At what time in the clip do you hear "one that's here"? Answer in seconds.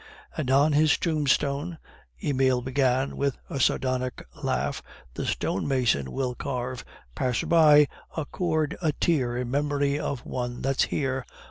10.25-11.23